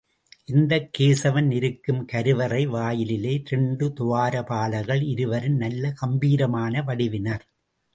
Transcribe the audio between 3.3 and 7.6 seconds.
இரண்டு துவாரபாலகர்கள், இருவரும் நல்ல கம்பீரமான வடிவினர்.